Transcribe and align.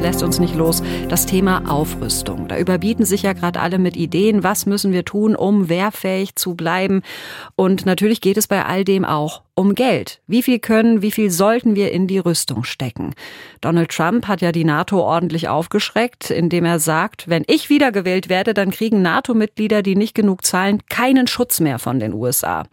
Lässt 0.00 0.22
uns 0.22 0.38
nicht 0.38 0.54
los. 0.54 0.82
Das 1.08 1.26
Thema 1.26 1.68
Aufrüstung. 1.68 2.46
Da 2.46 2.56
überbieten 2.56 3.04
sich 3.04 3.22
ja 3.22 3.32
gerade 3.32 3.60
alle 3.60 3.78
mit 3.78 3.96
Ideen. 3.96 4.44
Was 4.44 4.64
müssen 4.64 4.92
wir 4.92 5.04
tun, 5.04 5.34
um 5.34 5.68
wehrfähig 5.68 6.36
zu 6.36 6.54
bleiben? 6.54 7.02
Und 7.56 7.84
natürlich 7.84 8.20
geht 8.20 8.36
es 8.36 8.46
bei 8.46 8.64
all 8.64 8.84
dem 8.84 9.04
auch 9.04 9.42
um 9.54 9.74
Geld. 9.74 10.20
Wie 10.28 10.42
viel 10.42 10.60
können, 10.60 11.02
wie 11.02 11.10
viel 11.10 11.30
sollten 11.30 11.74
wir 11.74 11.90
in 11.90 12.06
die 12.06 12.18
Rüstung 12.18 12.62
stecken? 12.62 13.12
Donald 13.60 13.90
Trump 13.90 14.28
hat 14.28 14.40
ja 14.40 14.52
die 14.52 14.64
NATO 14.64 15.00
ordentlich 15.00 15.48
aufgeschreckt, 15.48 16.30
indem 16.30 16.64
er 16.64 16.78
sagt, 16.78 17.28
wenn 17.28 17.42
ich 17.48 17.68
wiedergewählt 17.68 18.28
werde, 18.28 18.54
dann 18.54 18.70
kriegen 18.70 19.02
NATO-Mitglieder, 19.02 19.82
die 19.82 19.96
nicht 19.96 20.14
genug 20.14 20.44
zahlen, 20.44 20.80
keinen 20.88 21.26
Schutz 21.26 21.58
mehr 21.58 21.80
von 21.80 21.98
den 21.98 22.14
USA. 22.14 22.64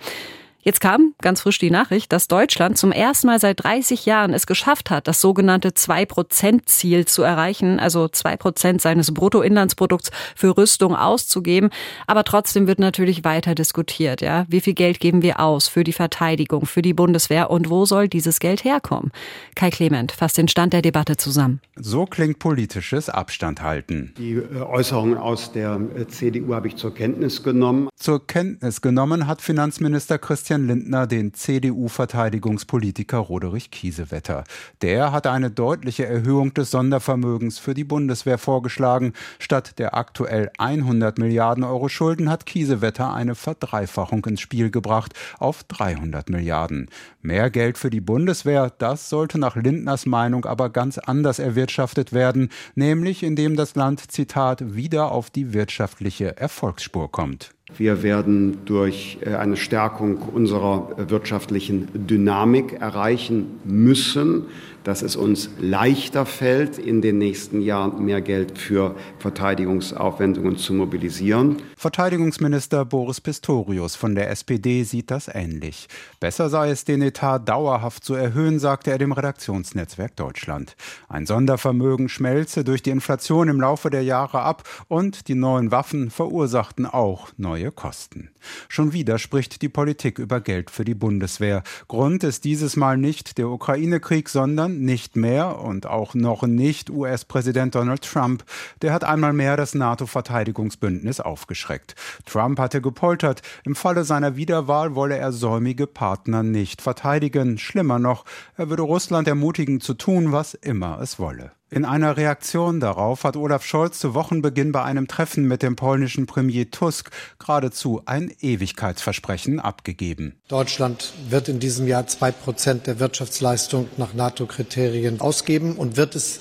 Jetzt 0.68 0.82
kam 0.82 1.14
ganz 1.22 1.42
frisch 1.42 1.60
die 1.60 1.70
Nachricht, 1.70 2.12
dass 2.12 2.28
Deutschland 2.28 2.76
zum 2.76 2.92
ersten 2.92 3.28
Mal 3.28 3.40
seit 3.40 3.64
30 3.64 4.08
Jahren 4.08 4.34
es 4.34 4.48
geschafft 4.48 4.90
hat, 4.90 5.08
das 5.08 5.22
sogenannte 5.22 5.70
2-Prozent-Ziel 5.70 7.05
zu 7.05 7.22
erreichen, 7.22 7.80
also 7.80 8.08
2 8.08 8.36
Prozent 8.36 8.82
seines 8.82 9.14
Bruttoinlandsprodukts 9.14 10.10
für 10.36 10.58
Rüstung 10.58 10.96
auszugeben. 10.96 11.70
Aber 12.08 12.24
trotzdem 12.24 12.66
wird 12.66 12.80
natürlich 12.80 13.24
weiter 13.24 13.54
diskutiert, 13.54 14.22
ja. 14.22 14.48
Wie 14.50 14.60
viel 14.60 14.74
Geld 14.74 15.00
geben 15.00 15.22
wir 15.22 15.40
aus 15.40 15.68
für 15.68 15.84
die 15.84 15.94
Verteidigung, 15.94 16.66
für 16.66 16.82
die 16.82 16.96
Bundeswehr 16.96 17.52
und 17.52 17.70
wo 17.70 17.86
soll 17.86 18.08
dieses 18.08 18.40
Geld 18.40 18.63
herkommen? 18.63 19.12
Kai 19.54 19.70
Clement 19.70 20.13
fasst 20.13 20.40
den 20.40 20.48
Stand 20.48 20.74
der 20.74 20.82
Debatte 20.82 21.16
zusammen. 21.16 21.62
So 21.76 22.08
klingt 22.08 22.40
politisches 22.40 23.08
Abstand 23.10 23.62
halten. 23.62 24.16
Die 24.18 24.32
äh, 24.32 24.62
Äußerungen 24.62 25.20
aus 25.20 25.52
der 25.52 25.80
äh, 25.96 26.08
CDU 26.08 26.55
habe 26.55 26.70
ich 26.70 26.76
zur 26.76 26.96
Kenntnis 26.96 27.44
genommen. 27.44 27.88
Zur 27.96 28.26
Kenntnis 28.26 28.82
genommen 28.82 29.27
hat 29.27 29.44
Finanzminister 29.44 30.18
Christian 30.18 30.54
Christian 30.55 30.67
Lindner 30.67 31.05
den 31.05 31.34
CDU-Verteidigungspolitiker 31.34 33.17
Roderich 33.17 33.71
Kiesewetter. 33.71 34.45
Der 34.81 35.11
hatte 35.11 35.31
eine 35.31 35.51
deutliche 35.51 36.05
Erhöhung 36.05 36.53
des 36.53 36.71
Sondervermögens 36.71 37.59
für 37.59 37.73
die 37.73 37.84
Bundeswehr 37.84 38.37
vorgeschlagen. 38.37 39.11
Statt 39.37 39.79
der 39.79 39.98
aktuell 39.98 40.49
100 40.57 41.17
Milliarden 41.17 41.65
Euro 41.65 41.89
Schulden 41.89 42.29
hat 42.29 42.45
Kiesewetter 42.45 43.13
eine 43.13 43.35
Verdreifachung 43.35 44.23
ins 44.23 44.39
Spiel 44.39 44.71
gebracht 44.71 45.11
auf 45.39 45.65
300 45.65 46.29
Milliarden. 46.29 46.87
Mehr 47.21 47.49
Geld 47.49 47.77
für 47.77 47.89
die 47.89 47.99
Bundeswehr, 47.99 48.71
das 48.77 49.09
sollte 49.09 49.37
nach 49.37 49.57
Lindners 49.57 50.05
Meinung 50.05 50.45
aber 50.45 50.70
ganz 50.70 50.98
anders 50.98 51.37
erwirtschaftet 51.37 52.13
werden, 52.13 52.48
nämlich 52.76 53.23
indem 53.23 53.57
das 53.57 53.76
Land, 53.76 54.09
Zitat, 54.09 54.73
wieder 54.73 55.11
auf 55.11 55.29
die 55.29 55.51
wirtschaftliche 55.51 56.37
Erfolgsspur 56.37 57.11
kommt. 57.11 57.54
Wir 57.74 58.04
werden 58.04 58.60
durch 58.66 59.18
äh, 59.21 59.34
eine 59.34 59.58
Stärkung 59.58 60.18
unserer 60.18 61.10
wirtschaftlichen 61.10 61.88
Dynamik 61.94 62.74
erreichen 62.74 63.60
müssen, 63.63 64.46
dass 64.84 65.02
es 65.02 65.16
uns 65.16 65.50
leichter 65.59 66.28
fällt, 66.28 66.78
in 66.78 67.02
den 67.02 67.18
nächsten 67.18 67.62
Jahren 67.62 68.06
mehr 68.06 68.22
Geld 68.22 68.59
für 68.59 68.96
Verteidigungsaufwendungen 69.18 70.57
zu 70.57 70.75
mobilisieren. 70.75 71.57
Verteidigungsminister 71.75 72.85
Boris 72.85 73.19
Pistorius 73.19 73.96
von 73.96 74.13
der 74.13 74.29
SPD 74.29 74.84
sieht 74.84 75.09
das 75.09 75.28
ähnlich. 75.28 75.88
Besser 76.19 76.50
sei 76.50 76.69
es, 76.69 76.85
den 76.85 77.02
Etat 77.02 77.40
dauerhaft 77.40 78.03
zu 78.03 78.13
erhöhen, 78.13 78.59
sagte 78.59 78.91
er 78.91 79.00
dem 79.00 79.12
Redaktionsnetzwerk 79.12 80.16
Deutschland. 80.16 80.75
Ein 81.09 81.25
Sondervermögen 81.25 82.07
schmelze 82.07 82.63
durch 82.63 82.84
die 82.84 82.91
Inflation 82.91 83.50
im 83.50 83.59
Laufe 83.59 83.90
der 83.90 84.03
Jahre 84.03 84.41
ab 84.41 84.63
und 84.88 85.28
die 85.28 85.35
neuen 85.35 85.72
Waffen 85.72 86.12
verursachten 86.12 86.85
auch 86.85 87.29
neue 87.38 87.54
Kosten. 87.72 88.29
Schon 88.67 88.94
wieder 88.94 89.17
spricht 89.17 89.61
die 89.61 89.69
Politik 89.69 90.19
über 90.19 90.41
Geld 90.41 90.72
für 90.72 90.85
die 90.85 90.94
Bundeswehr. 90.94 91.63
Grund 91.88 92.23
ist 92.23 92.44
dieses 92.44 92.75
Mal 92.75 92.97
nicht 92.97 93.38
der 93.38 93.50
Ukraine-Krieg, 93.50 94.29
sondern 94.29 94.79
nicht 94.81 95.16
mehr 95.16 95.59
und 95.59 95.85
auch 95.85 96.13
noch 96.13 96.44
nicht 96.44 96.89
US-Präsident 96.89 97.75
Donald 97.75 98.03
Trump. 98.03 98.44
Der 98.81 98.94
hat 98.94 99.03
einmal 99.03 99.33
mehr 99.33 99.57
das 99.57 99.75
NATO-Verteidigungsbündnis 99.75 101.19
aufgeschreckt. 101.19 101.95
Trump 102.25 102.59
hatte 102.59 102.81
gepoltert, 102.81 103.41
im 103.63 103.75
Falle 103.75 104.03
seiner 104.03 104.35
Wiederwahl 104.35 104.95
wolle 104.95 105.17
er 105.17 105.31
säumige 105.31 105.88
Partner 105.88 106.44
nicht 106.44 106.81
verteidigen. 106.81 107.57
Schlimmer 107.57 107.99
noch, 107.99 108.25
er 108.57 108.69
würde 108.69 108.83
Russland 108.83 109.27
ermutigen 109.27 109.81
zu 109.81 109.94
tun, 109.94 110.31
was 110.31 110.53
immer 110.53 110.99
es 111.01 111.19
wolle. 111.19 111.51
In 111.71 111.83
einer 111.83 112.15
Reaktion 112.15 112.79
darauf 112.79 113.23
hat 113.23 113.35
Olaf 113.35 113.65
Scholz 113.65 113.99
zu 113.99 114.13
Wochenbeginn 114.13 114.71
bei 114.71 114.83
einem 114.83 115.07
Treffen 115.07 115.45
mit 115.45 115.63
dem 115.63 115.75
polnischen 115.75 116.27
Premier 116.27 116.69
Tusk 116.69 117.09
geradezu 117.39 118.03
ein 118.05 118.31
Ewigkeitsversprechen 118.39 119.59
abgegeben. 119.59 120.35
Deutschland 120.47 121.13
wird 121.29 121.49
in 121.49 121.59
diesem 121.59 121.87
Jahr 121.87 122.05
zwei 122.05 122.31
Prozent 122.31 122.85
der 122.85 122.99
Wirtschaftsleistung 122.99 123.87
nach 123.97 124.13
NATO-Kriterien 124.13 125.19
ausgeben 125.21 125.75
und 125.75 125.97
wird 125.97 126.15
es 126.15 126.39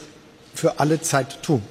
für 0.54 0.78
alle 0.78 1.00
Zeit 1.00 1.42
tun. 1.42 1.62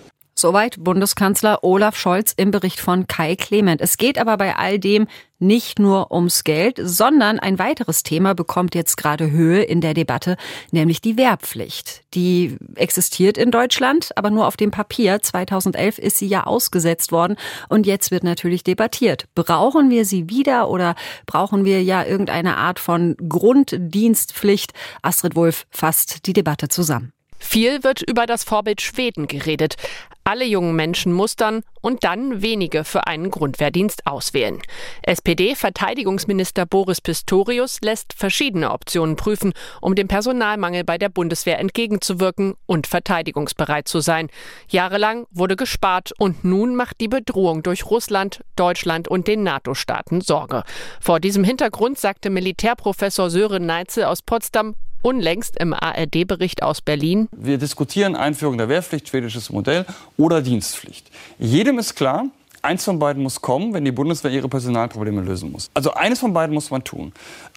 Soweit 0.43 0.83
Bundeskanzler 0.83 1.63
Olaf 1.63 1.95
Scholz 1.95 2.33
im 2.35 2.51
Bericht 2.51 2.81
von 2.81 3.07
Kai 3.07 3.37
Clement. 3.37 3.79
Es 3.79 3.95
geht 3.95 4.17
aber 4.17 4.35
bei 4.35 4.57
all 4.57 4.77
dem 4.77 5.07
nicht 5.39 5.79
nur 5.79 6.11
ums 6.11 6.43
Geld, 6.43 6.81
sondern 6.83 7.39
ein 7.39 7.59
weiteres 7.59 8.03
Thema 8.03 8.35
bekommt 8.35 8.75
jetzt 8.75 8.97
gerade 8.97 9.31
Höhe 9.31 9.63
in 9.63 9.79
der 9.79 9.93
Debatte, 9.93 10.35
nämlich 10.71 10.99
die 10.99 11.15
Wehrpflicht. 11.15 12.01
Die 12.13 12.57
existiert 12.75 13.37
in 13.37 13.51
Deutschland, 13.51 14.09
aber 14.17 14.31
nur 14.31 14.45
auf 14.45 14.57
dem 14.57 14.71
Papier. 14.71 15.21
2011 15.21 15.97
ist 15.97 16.17
sie 16.17 16.27
ja 16.27 16.43
ausgesetzt 16.43 17.13
worden 17.13 17.37
und 17.69 17.87
jetzt 17.87 18.11
wird 18.11 18.25
natürlich 18.25 18.65
debattiert. 18.65 19.29
Brauchen 19.35 19.89
wir 19.91 20.03
sie 20.03 20.29
wieder 20.29 20.69
oder 20.69 20.95
brauchen 21.25 21.63
wir 21.63 21.81
ja 21.83 22.03
irgendeine 22.03 22.57
Art 22.57 22.79
von 22.79 23.15
Grunddienstpflicht? 23.29 24.73
Astrid 25.03 25.37
Wulff 25.37 25.67
fasst 25.69 26.27
die 26.27 26.33
Debatte 26.33 26.67
zusammen. 26.67 27.13
Viel 27.43 27.83
wird 27.83 28.01
über 28.01 28.25
das 28.25 28.43
Vorbild 28.43 28.81
Schweden 28.81 29.27
geredet. 29.27 29.75
Alle 30.23 30.45
jungen 30.45 30.75
Menschen 30.75 31.11
mustern 31.11 31.63
und 31.81 32.05
dann 32.05 32.41
wenige 32.41 32.85
für 32.85 33.05
einen 33.07 33.29
Grundwehrdienst 33.29 34.07
auswählen. 34.07 34.61
SPD-Verteidigungsminister 35.01 36.65
Boris 36.65 37.01
Pistorius 37.01 37.79
lässt 37.81 38.13
verschiedene 38.13 38.71
Optionen 38.71 39.17
prüfen, 39.17 39.51
um 39.81 39.93
dem 39.93 40.07
Personalmangel 40.07 40.85
bei 40.85 40.97
der 40.97 41.09
Bundeswehr 41.09 41.59
entgegenzuwirken 41.59 42.55
und 42.65 42.87
verteidigungsbereit 42.87 43.89
zu 43.89 43.99
sein. 43.99 44.29
Jahrelang 44.69 45.27
wurde 45.29 45.57
gespart 45.57 46.13
und 46.17 46.45
nun 46.45 46.75
macht 46.77 47.01
die 47.01 47.09
Bedrohung 47.09 47.61
durch 47.61 47.85
Russland, 47.85 48.39
Deutschland 48.55 49.09
und 49.09 49.27
den 49.27 49.43
NATO-Staaten 49.43 50.21
Sorge. 50.21 50.63
Vor 51.01 51.19
diesem 51.19 51.43
Hintergrund 51.43 51.99
sagte 51.99 52.29
Militärprofessor 52.29 53.29
Sören 53.29 53.65
Neitzel 53.65 54.05
aus 54.05 54.21
Potsdam, 54.21 54.75
unlängst 55.03 55.59
im 55.59 55.73
ARD-Bericht 55.73 56.63
aus 56.63 56.81
Berlin. 56.81 57.27
Wir 57.31 57.59
diskutieren 57.59 58.15
Einführung 58.15 58.57
der 58.57 58.69
Wehrpflicht, 58.69 59.09
schwedisches 59.09 59.51
Modell 59.51 59.85
oder 60.17 60.41
Dienstpflicht. 60.41 61.11
Jedem 61.37 61.77
ist 61.77 61.95
klar, 61.95 62.25
Eins 62.63 62.85
von 62.85 62.97
beiden 62.97 63.21
muss 63.21 63.41
kommen, 63.41 63.73
wenn 63.73 63.83
die 63.83 63.91
Bundeswehr 63.91 64.31
ihre 64.31 64.47
Personalprobleme 64.47 65.21
lösen 65.21 65.51
muss. 65.51 65.69
Also 65.73 65.95
eines 65.95 66.19
von 66.19 66.31
beiden 66.31 66.53
muss 66.53 66.71
man 66.71 66.81
tun. 66.81 67.11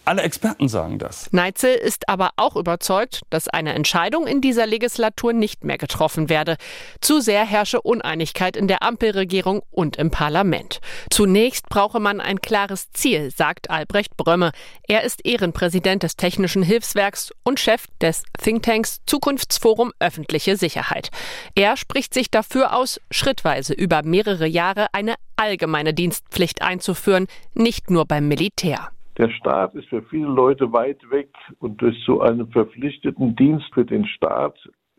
Alle 0.06 0.22
Experten 0.22 0.68
sagen 0.68 1.00
das. 1.00 1.28
Neitzel 1.32 1.74
ist 1.74 2.08
aber 2.08 2.30
auch 2.36 2.54
überzeugt, 2.54 3.22
dass 3.28 3.48
eine 3.48 3.74
Entscheidung 3.74 4.28
in 4.28 4.40
dieser 4.40 4.64
Legislatur 4.64 5.32
nicht 5.32 5.64
mehr 5.64 5.78
getroffen 5.78 6.28
werde. 6.28 6.58
Zu 7.00 7.20
sehr 7.20 7.44
herrsche 7.44 7.82
Uneinigkeit 7.82 8.56
in 8.56 8.68
der 8.68 8.84
Ampelregierung 8.84 9.62
und 9.72 9.96
im 9.96 10.12
Parlament. 10.12 10.80
Zunächst 11.10 11.68
brauche 11.68 11.98
man 11.98 12.20
ein 12.20 12.40
klares 12.40 12.92
Ziel, 12.92 13.32
sagt 13.32 13.68
Albrecht 13.68 14.16
Brömme. 14.16 14.52
Er 14.86 15.02
ist 15.02 15.26
Ehrenpräsident 15.26 16.04
des 16.04 16.14
Technischen 16.14 16.62
Hilfswerks 16.62 17.32
und 17.42 17.58
Chef 17.58 17.86
des 18.00 18.22
Thinktanks 18.40 19.00
Zukunftsforum 19.06 19.92
Öffentliche 19.98 20.56
Sicherheit. 20.56 21.10
Er 21.56 21.76
spricht 21.76 22.14
sich 22.14 22.30
dafür 22.30 22.76
aus, 22.76 23.00
schrittweise 23.10 23.74
über 23.74 24.04
mehrere 24.04 24.46
Jahre 24.46 24.86
eine 24.92 25.16
allgemeine 25.34 25.94
Dienstpflicht 25.94 26.62
einzuführen, 26.62 27.26
nicht 27.54 27.90
nur 27.90 28.04
beim 28.04 28.28
Militär. 28.28 28.90
Der 29.18 29.30
Staat 29.30 29.74
ist 29.74 29.88
für 29.88 30.02
viele 30.02 30.26
Leute 30.28 30.72
weit 30.72 31.10
weg 31.10 31.30
und 31.58 31.80
durch 31.80 31.96
so 32.04 32.20
einen 32.20 32.48
verpflichteten 32.48 33.34
Dienst 33.34 33.72
für 33.72 33.84
den 33.84 34.06
Staat, 34.06 34.58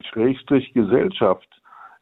Schrägstrich 0.09 0.73
Gesellschaft, 0.73 1.47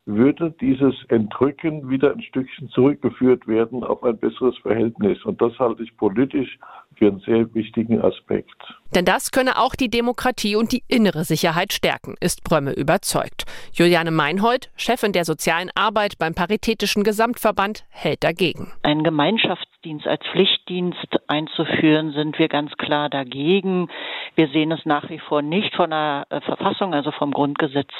würde 0.06 0.54
dieses 0.62 0.94
Entrücken 1.10 1.90
wieder 1.90 2.12
ein 2.12 2.22
Stückchen 2.22 2.70
zurückgeführt 2.70 3.48
werden 3.48 3.84
auf 3.84 4.04
ein 4.04 4.18
besseres 4.18 4.58
Verhältnis. 4.60 5.24
Und 5.26 5.42
das 5.42 5.58
halte 5.58 5.84
ich 5.84 5.98
politisch 5.98 6.60
für 6.96 7.08
einen 7.08 7.20
sehr 7.20 7.54
wichtigen 7.54 8.02
Aspekt. 8.02 8.56
Denn 8.94 9.06
das 9.06 9.32
könne 9.32 9.58
auch 9.58 9.76
die 9.76 9.90
Demokratie 9.90 10.56
und 10.56 10.72
die 10.72 10.84
innere 10.88 11.24
Sicherheit 11.24 11.74
stärken, 11.74 12.16
ist 12.22 12.44
Brömme 12.44 12.74
überzeugt. 12.74 13.46
Juliane 13.74 14.12
Meinhold, 14.12 14.70
Chefin 14.78 15.12
der 15.12 15.26
sozialen 15.26 15.72
Arbeit 15.76 16.18
beim 16.20 16.36
Paritätischen 16.36 17.04
Gesamtverband, 17.04 17.84
hält 17.90 18.24
dagegen. 18.24 18.72
Ein 18.84 19.04
Gemeinschafts 19.04 19.66
Wehrpflichtdienst 19.86 20.08
als 20.08 20.22
Pflichtdienst 20.32 21.08
einzuführen, 21.28 22.12
sind 22.12 22.40
wir 22.40 22.48
ganz 22.48 22.72
klar 22.78 23.10
dagegen. 23.10 23.88
Wir 24.36 24.48
sehen 24.50 24.72
es 24.72 24.86
nach 24.86 25.10
wie 25.10 25.20
vor 25.20 25.42
nicht 25.42 25.74
von 25.76 25.92
der 25.92 26.26
äh, 26.30 26.42
Verfassung, 26.42 26.94
also 26.94 27.12
vom 27.12 27.32
Grundgesetz 27.32 27.92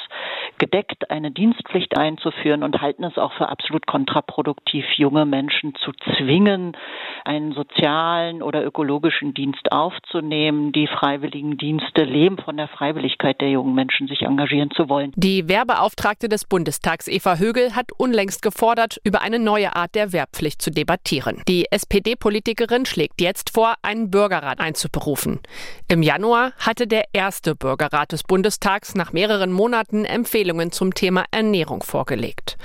gedeckt, 0.58 1.10
eine 1.10 1.30
Dienstpflicht 1.30 1.96
einzuführen 1.98 2.62
und 2.62 2.80
halten 2.80 3.04
es 3.04 3.18
auch 3.18 3.32
für 3.34 3.48
absolut 3.48 3.86
kontraproduktiv, 3.86 4.84
junge 4.96 5.26
Menschen 5.26 5.74
zu 5.76 5.92
zwingen, 6.16 6.76
einen 7.24 7.52
sozialen 7.52 8.42
oder 8.42 8.64
ökologischen 8.64 9.34
Dienst 9.34 9.70
aufzunehmen. 9.70 10.72
Die 10.72 10.86
freiwilligen 10.86 11.58
Dienste 11.58 12.04
leben 12.04 12.38
von 12.38 12.56
der 12.56 12.68
Freiwilligkeit 12.68 13.40
der 13.40 13.50
jungen 13.50 13.74
Menschen, 13.74 14.08
sich 14.08 14.22
engagieren 14.22 14.70
zu 14.70 14.88
wollen. 14.88 15.12
Die 15.16 15.48
Wehrbeauftragte 15.48 16.28
des 16.28 16.44
Bundestags 16.44 17.08
Eva 17.08 17.36
Högel 17.36 17.74
hat 17.74 17.92
unlängst 17.96 18.42
gefordert, 18.42 18.98
über 19.04 19.20
eine 19.22 19.38
neue 19.38 19.76
Art 19.76 19.94
der 19.94 20.12
Wehrpflicht 20.12 20.62
zu 20.62 20.70
debattieren. 20.70 21.42
Die 21.48 21.66
SPD-Politikerin 21.70 22.86
schlägt 22.86 23.20
jetzt 23.20 23.50
vor, 23.52 23.74
einen 23.82 24.10
Bürgerrat 24.10 24.60
einzuberufen. 24.60 25.40
Im 25.88 26.02
Januar 26.02 26.52
hatte 26.58 26.86
der 26.86 27.04
erste 27.12 27.54
Bürgerrat 27.54 28.12
des 28.12 28.22
Bundestags 28.22 28.94
nach 28.94 29.12
mehreren 29.12 29.52
Monaten 29.52 30.04
Empfehlungen 30.04 30.45
zum 30.70 30.94
Thema 30.94 31.24
Ernährung 31.30 31.82
vorgelegt. 31.82 32.56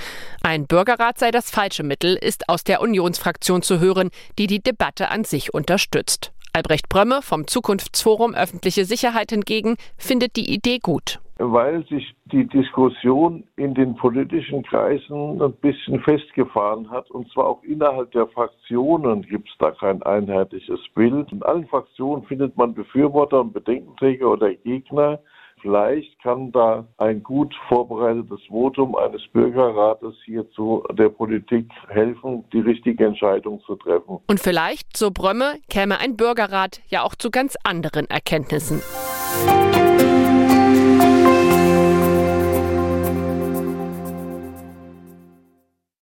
Ein 0.44 0.68
Bürgerrat 0.68 1.18
sei 1.18 1.32
das 1.32 1.50
falsche 1.50 1.84
Mittel, 1.84 2.16
ist 2.16 2.48
aus 2.50 2.64
der 2.64 2.82
Unionsfraktion 2.82 3.62
zu 3.62 3.80
hören, 3.80 4.10
die 4.38 4.48
die 4.48 4.62
Debatte 4.62 5.10
an 5.10 5.24
sich 5.24 5.54
unterstützt. 5.54 6.32
Albrecht 6.54 6.90
Brömme 6.90 7.22
vom 7.22 7.48
Zukunftsforum 7.48 8.36
Öffentliche 8.36 8.84
Sicherheit 8.84 9.32
hingegen 9.32 9.78
findet 9.98 10.36
die 10.36 10.54
Idee 10.54 10.80
gut. 10.80 11.20
Weil 11.38 11.88
sich 11.88 12.14
die 12.26 12.46
Diskussion 12.46 13.46
in 13.56 13.74
den 13.74 13.96
politischen 13.96 14.62
Kreisen 14.64 15.42
ein 15.42 15.54
bisschen 15.54 16.00
festgefahren 16.02 16.92
hat, 16.92 17.10
und 17.10 17.32
zwar 17.32 17.48
auch 17.48 17.64
innerhalb 17.64 18.12
der 18.12 18.28
Fraktionen 18.28 19.24
gibt 19.24 19.50
es 19.50 19.56
da 19.60 19.72
kein 19.72 20.04
einheitliches 20.04 20.82
Bild. 20.94 21.32
In 21.32 21.42
allen 21.42 21.68
Fraktionen 21.68 22.24
findet 22.26 22.56
man 22.58 22.74
Befürworter 22.74 23.42
und 23.42 23.54
Bedenkenträger 23.54 24.30
oder 24.30 24.54
Gegner. 24.54 25.20
Vielleicht 25.62 26.20
kann 26.24 26.52
da 26.52 26.88
ein 26.98 27.22
gut 27.22 27.54
vorbereitetes 27.70 28.40
Votum 28.48 28.96
eines 28.96 29.22
Bürgerrates 29.32 30.16
hierzu 30.26 30.84
der 30.94 31.10
Politik 31.10 31.70
helfen, 31.88 32.44
die 32.52 32.62
richtige 32.62 33.06
Entscheidung 33.06 33.62
zu 33.66 33.76
treffen. 33.76 34.20
Und 34.28 34.40
vielleicht, 34.40 34.98
so 34.98 35.12
Brömme, 35.12 35.60
käme 35.70 36.00
ein 36.00 36.18
Bürgerrat 36.18 36.82
ja 36.88 37.04
auch 37.04 37.16
zu 37.16 37.30
ganz 37.30 37.56
anderen 37.64 38.10
Erkenntnissen. 38.10 38.82